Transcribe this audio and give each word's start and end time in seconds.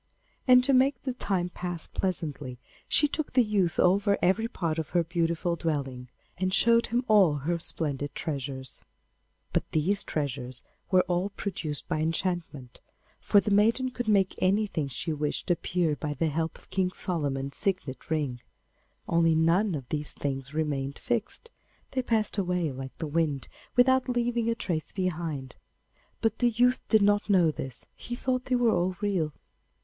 And 0.47 0.63
to 0.63 0.73
make 0.73 1.03
the 1.03 1.13
time 1.13 1.49
pass 1.49 1.85
pleasantly, 1.85 2.57
she 2.87 3.07
took 3.07 3.33
the 3.33 3.43
youth 3.43 3.79
over 3.79 4.17
every 4.19 4.47
part 4.47 4.79
of 4.79 4.89
her 4.97 5.03
beautiful 5.03 5.55
dwelling, 5.55 6.09
and 6.39 6.51
showed 6.51 6.87
him 6.87 7.05
all 7.07 7.35
her 7.35 7.59
splendid 7.59 8.15
treasures. 8.15 8.81
But 9.53 9.69
these 9.73 10.03
treasures 10.03 10.63
were 10.89 11.03
all 11.03 11.29
produced 11.29 11.87
by 11.87 11.99
enchantment, 11.99 12.81
for 13.19 13.39
the 13.39 13.51
maiden 13.51 13.91
could 13.91 14.07
make 14.07 14.33
anything 14.39 14.87
she 14.87 15.13
wished 15.13 15.51
appear 15.51 15.95
by 15.95 16.15
the 16.15 16.29
help 16.29 16.57
of 16.57 16.71
King 16.71 16.91
Solomon's 16.91 17.55
signet 17.55 18.09
ring; 18.09 18.41
only 19.07 19.35
none 19.35 19.75
of 19.75 19.87
these 19.89 20.13
things 20.15 20.51
remained 20.51 20.97
fixed; 20.97 21.51
they 21.91 22.01
passed 22.01 22.39
away 22.39 22.71
like 22.71 22.97
the 22.97 23.05
wind 23.05 23.47
without 23.75 24.09
leaving 24.09 24.49
a 24.49 24.55
trace 24.55 24.91
behind. 24.91 25.57
But 26.21 26.39
the 26.39 26.49
youth 26.49 26.81
did 26.89 27.03
not 27.03 27.29
know 27.29 27.51
this; 27.51 27.85
he 27.95 28.15
thought 28.15 28.45
they 28.45 28.55
were 28.55 28.71
all 28.73 28.97
real. 28.99 29.33